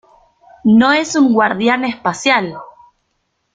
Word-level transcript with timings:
¡No 0.63 0.91
es 0.93 1.15
un 1.15 1.31
guardián 1.31 1.85
espacial! 1.85 2.55